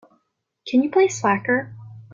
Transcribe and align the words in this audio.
Can 0.67 0.81
you 0.81 0.89
play 0.89 1.09
Slacker? 1.09 1.75